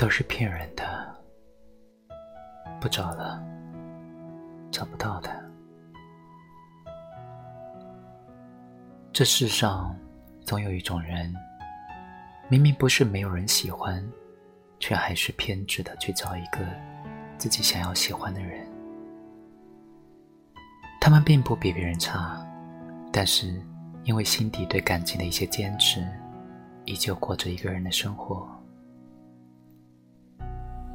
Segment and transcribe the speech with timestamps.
[0.00, 1.14] 都是骗人的，
[2.80, 3.38] 不找了，
[4.72, 5.30] 找不到的。
[9.12, 9.94] 这世上
[10.40, 11.30] 总有一种人，
[12.48, 14.02] 明明不是没有人喜欢，
[14.78, 16.60] 却还是偏执的去找一个
[17.36, 18.66] 自己想要喜欢的人。
[20.98, 22.42] 他们并不比别人差，
[23.12, 23.62] 但是
[24.04, 26.02] 因为心底对感情的一些坚持，
[26.86, 28.48] 依旧过着一个人的生活。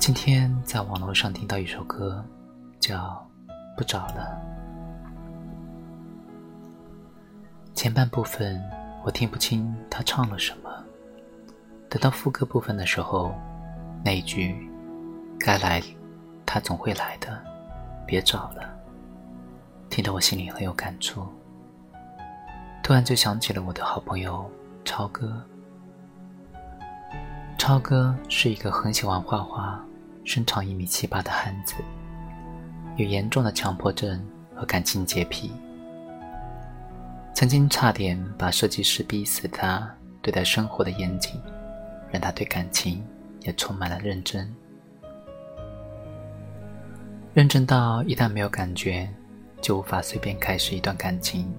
[0.05, 2.23] 今天在网络上听到一首歌，
[2.79, 2.95] 叫
[3.75, 4.39] 《不找了》。
[7.73, 8.63] 前半部分
[9.03, 10.69] 我听不清他唱了什么，
[11.89, 13.33] 等到副歌部分的时候，
[14.03, 14.69] 那一句
[15.41, 15.81] “该来，
[16.45, 17.43] 他总会来的，
[18.05, 18.61] 别找了”。
[19.89, 21.27] 听得我心里很有感触，
[22.83, 24.47] 突然就想起了我的好朋友
[24.83, 25.41] 超哥。
[27.57, 29.83] 超哥是一个很喜欢画画、
[30.25, 31.75] 身长一米七八的汉子，
[32.97, 34.21] 有严重的强迫症
[34.53, 35.51] 和感情洁癖，
[37.33, 39.89] 曾经差点把设计师逼死他
[40.21, 41.39] 对待生活的严谨，
[42.11, 43.01] 让他对感情
[43.41, 44.53] 也充满了认真，
[47.33, 49.09] 认真到一旦没有感觉。
[49.61, 51.51] 就无法随便开始一段感情。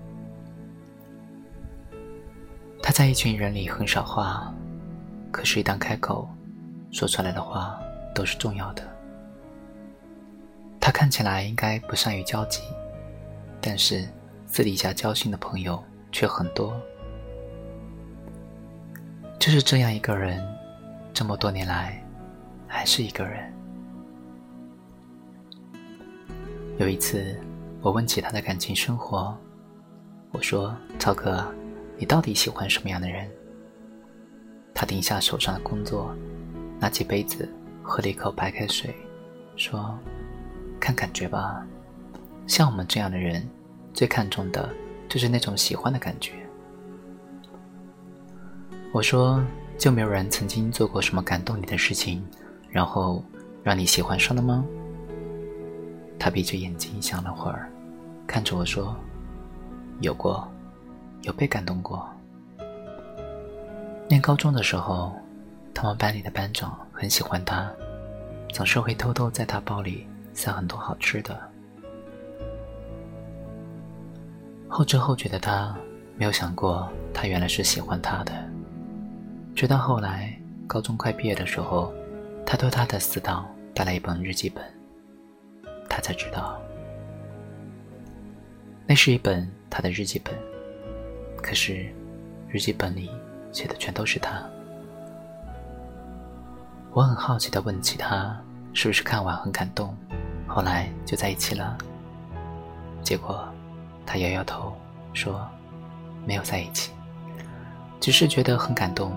[2.81, 4.55] 他在一群人里很少话，
[5.33, 6.29] 可是，一旦开口，
[6.93, 7.81] 说出来的话
[8.17, 8.83] 都是重要的。
[10.81, 12.63] 他看起来应该不善于交际，
[13.61, 14.09] 但是
[14.47, 16.81] 私底下交心的朋友却很多。
[19.39, 20.43] 就是这样一个人，
[21.13, 22.03] 这么多年来，
[22.67, 23.53] 还是一个人。
[26.79, 27.39] 有一次。
[27.83, 29.37] 我问起他的感情生活，
[30.33, 31.47] 我说：“超哥，
[31.97, 33.31] 你到底喜欢什么样的人？”
[34.75, 36.13] 他停下手上的工作，
[36.81, 37.49] 拿起杯子
[37.89, 38.93] 喝了一口白开水，
[39.55, 39.97] 说
[40.81, 41.65] ：“看感觉吧，
[42.49, 43.49] 像我们这样的人，
[43.95, 44.69] 最看重的
[45.09, 46.33] 就是那种喜欢的感觉。”
[48.93, 49.41] 我说
[49.79, 52.27] ：“就没有人曾经做过什么感动你的事情，
[52.69, 53.25] 然后
[53.63, 54.65] 让你喜欢上了吗？”
[56.19, 57.71] 他闭着眼睛想了会儿。
[58.27, 58.97] 看着我说
[60.03, 60.47] ：“有过，
[61.23, 62.05] 有被感动过。
[64.09, 65.15] 念高中的时候，
[65.73, 67.71] 他们班里的班长很喜欢他，
[68.49, 71.39] 总是会偷偷在他包里塞很多好吃的。
[74.67, 75.77] 后知后觉的他，
[76.17, 78.33] 没有想过他原来是喜欢他的。
[79.55, 80.35] 直到后来
[80.67, 81.93] 高中快毕业的时候，
[82.47, 84.65] 他托他的死党带来一本日记本，
[85.91, 86.59] 他才知道。”
[88.89, 90.35] 那是一本他的日记本，
[91.43, 91.87] 可是
[92.49, 93.11] 日记本里
[93.53, 94.43] 写的全都是他。
[96.97, 98.35] 我很好奇的问起他，
[98.73, 99.95] 是不是看完很感动，
[100.47, 101.77] 后来就在一起了？
[103.03, 103.47] 结果
[104.07, 104.75] 他摇摇头
[105.13, 105.47] 说，
[106.25, 106.93] 没有在一起，
[108.01, 109.15] 只是觉得很感动。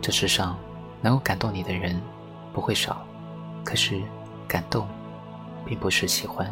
[0.00, 0.56] 这世上
[1.00, 2.00] 能够感动你的人
[2.52, 3.04] 不会少，
[3.64, 4.00] 可是
[4.46, 4.86] 感动
[5.64, 6.48] 并不是喜欢。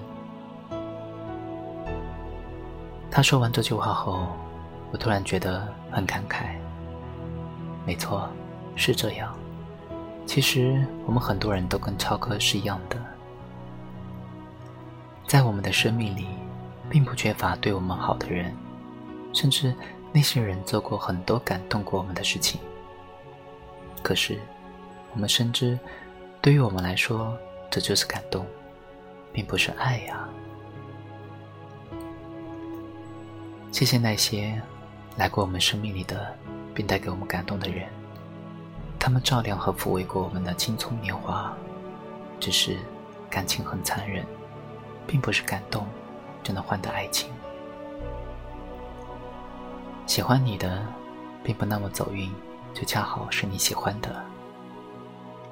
[3.09, 4.27] 他说完这句话后，
[4.91, 6.57] 我突然觉得很感慨。
[7.87, 8.29] 没错，
[8.75, 9.33] 是这样。
[10.27, 12.97] 其实我们很多人都跟超哥是一样的，
[15.27, 16.27] 在我们的生命里，
[16.91, 18.53] 并不缺乏对我们好的人，
[19.33, 19.73] 甚至
[20.13, 22.61] 那些人做过很多感动过我们的事情。
[24.03, 24.39] 可是，
[25.13, 25.79] 我们深知，
[26.41, 27.37] 对于我们来说，
[27.71, 28.45] 这就是感动，
[29.33, 30.29] 并不是爱呀。
[33.71, 34.61] 谢谢那些
[35.17, 36.37] 来过我们生命里的，
[36.75, 37.89] 并带给我们感动的人，
[39.05, 41.55] 他们照亮和抚慰过我们的青葱年华。
[42.41, 42.79] 只是
[43.29, 44.25] 感情很残忍，
[45.07, 45.87] 并不是感动
[46.43, 47.31] 就能换得爱情。
[50.07, 50.83] 喜欢你的，
[51.43, 52.33] 并不那么走运，
[52.73, 54.09] 就恰好是你喜欢的；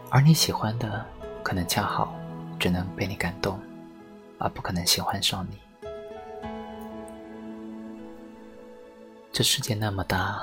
[0.08, 1.04] 而你喜欢的，
[1.42, 2.14] 可能恰好
[2.58, 3.60] 只能被你感动，
[4.38, 5.88] 而不可能喜欢上你。
[9.30, 10.40] 这世界那么大，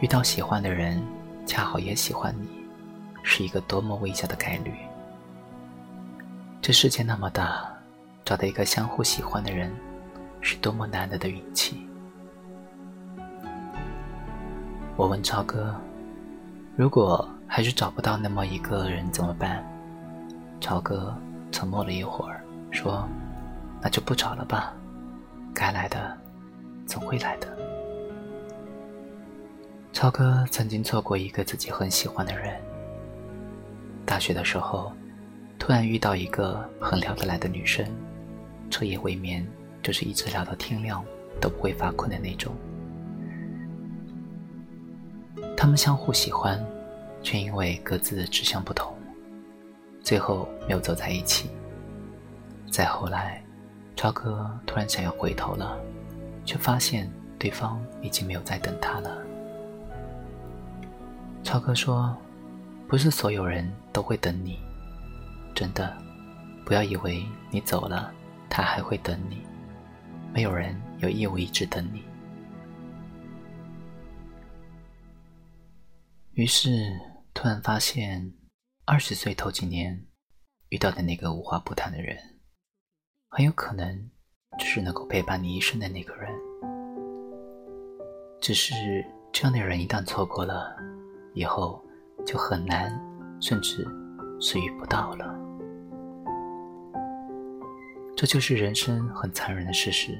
[0.00, 1.02] 遇到喜欢的人，
[1.46, 2.48] 恰好也喜欢你，
[3.22, 4.72] 是一个多么微小的概率。
[6.60, 7.64] 这世界那么大，
[8.24, 9.70] 找到一个相互喜欢的人，
[10.40, 11.86] 是多么难得的运气。
[14.96, 15.74] 我问超哥
[16.76, 19.62] ：“如果还是找不到那么一个人怎么办？”
[20.60, 21.14] 超哥
[21.50, 23.06] 沉默了一会儿，说
[23.82, 24.72] ：“那就不找了吧，
[25.52, 26.16] 该来的
[26.86, 27.48] 总会来的。”
[29.94, 32.60] 超哥曾经错过一个自己很喜欢的人，
[34.04, 34.92] 大学的时候，
[35.56, 37.86] 突然遇到一个很聊得来的女生，
[38.68, 39.46] 彻夜未眠，
[39.84, 41.02] 就是一直聊到天亮
[41.40, 42.52] 都不会发困的那种。
[45.56, 46.62] 他们相互喜欢，
[47.22, 48.92] 却因为各自的志向不同，
[50.02, 51.48] 最后没有走在一起。
[52.68, 53.40] 再后来，
[53.94, 55.78] 超哥突然想要回头了，
[56.44, 57.08] 却发现
[57.38, 59.18] 对方已经没有在等他了。
[61.54, 62.12] 超哥说
[62.90, 64.58] ：“不是所有人都会等你，
[65.54, 65.96] 真的，
[66.66, 68.12] 不要以为你走了，
[68.50, 69.40] 他还会等你。
[70.32, 72.02] 没有人有义务一直等你。”
[76.34, 76.90] 于是，
[77.32, 78.34] 突然发现，
[78.84, 80.08] 二十岁头几年
[80.70, 82.18] 遇到的那个无话不谈的人，
[83.28, 84.10] 很有可能
[84.58, 86.34] 就是能够陪伴你一生的那个人。
[88.40, 88.74] 只是
[89.32, 90.76] 这样的人一旦错过了，
[91.34, 91.84] 以后
[92.24, 92.90] 就很难，
[93.40, 93.86] 甚至
[94.40, 95.38] 是遇不到了。
[98.16, 100.18] 这就是人生很残忍的事实。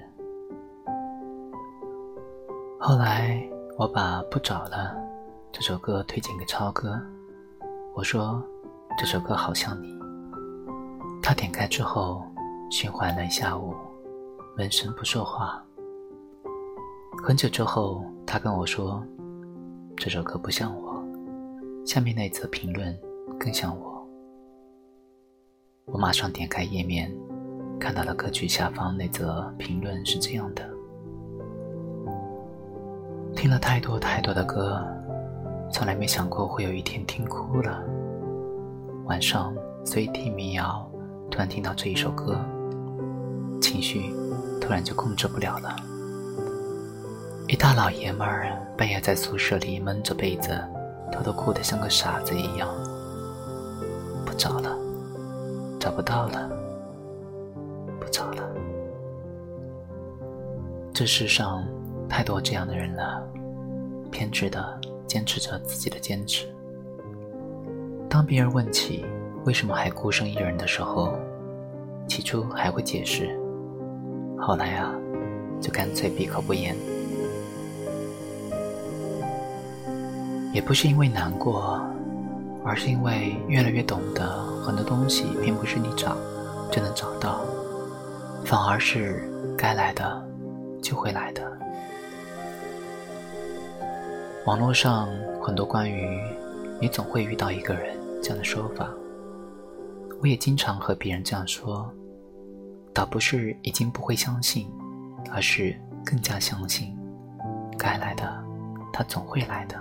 [2.79, 3.43] 后来，
[3.79, 4.95] 我把不找了。
[5.51, 7.01] 这首歌推荐给超哥，
[7.95, 8.45] 我说
[8.99, 9.97] 这首歌好像你。
[11.23, 12.23] 他点开之后，
[12.71, 13.73] 循环了一下午，
[14.57, 15.65] 闷声不说话。
[17.23, 19.03] 很久之后，他跟我说，
[19.97, 20.94] 这首歌不像我，
[21.85, 22.99] 下面那则评论
[23.39, 24.09] 更像我。
[25.85, 27.15] 我马上点开页面，
[27.79, 30.67] 看到了歌曲下方那则评论是这样的：
[33.37, 34.83] 听了太多太多的歌。
[35.71, 37.83] 从来没想过会有一天听哭了。
[39.05, 39.55] 晚上
[39.85, 40.89] 随听民谣，
[41.31, 42.39] 突然听到这一首歌，
[43.61, 44.15] 情绪
[44.61, 45.77] 突然就控制不了了。
[47.47, 50.59] 一大老爷们儿半夜在宿舍里闷着被子，
[51.13, 52.69] 偷偷哭得像个傻子一样。
[54.25, 54.77] 不找了，
[55.79, 56.51] 找不到了，
[58.01, 58.43] 不找了。
[60.93, 61.65] 这世上
[62.09, 63.23] 太多这样的人了，
[64.11, 64.81] 偏执的。
[65.07, 66.45] 坚持着自己的坚持。
[68.09, 69.05] 当别人问起
[69.45, 71.17] 为什么还孤身一人的时候，
[72.09, 73.39] 起初还会解释，
[74.37, 74.93] 后来啊，
[75.61, 76.75] 就干脆闭口不言。
[80.55, 81.85] 也不是因为难过，
[82.65, 84.25] 而是因为越来越懂得，
[84.63, 86.17] 很多东西并不是你找
[86.71, 87.41] 就能找到，
[88.45, 89.29] 反而是
[89.59, 90.25] 该来的
[90.81, 91.43] 就会来的。
[94.47, 95.09] 网络上
[95.43, 96.21] 很多关于
[96.81, 98.89] “你总会遇到一个人”这样的说法，
[100.21, 101.91] 我也经常和别人这样说，
[102.93, 104.71] 倒不是已经不会相信，
[105.33, 105.75] 而是
[106.05, 106.97] 更加相信，
[107.77, 108.41] 该来的
[108.93, 109.75] 他总会来的。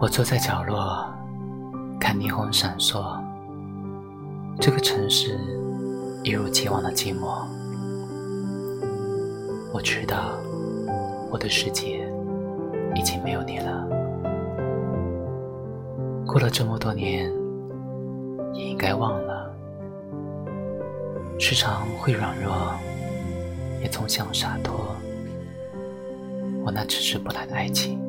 [0.00, 1.06] 我坐在角落，
[2.00, 3.22] 看霓虹闪烁，
[4.58, 5.38] 这个城市
[6.24, 7.44] 一如既往的寂寞。
[9.74, 10.38] 我知道，
[11.30, 12.10] 我的世界
[12.94, 13.86] 已经没有你了。
[16.26, 17.30] 过了这么多年，
[18.54, 19.54] 也应该忘了。
[21.38, 22.72] 时常会软弱，
[23.82, 24.96] 也总想洒脱。
[26.64, 28.00] 我那迟迟不来的爱情，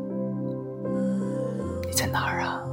[2.02, 2.71] 在哪儿啊？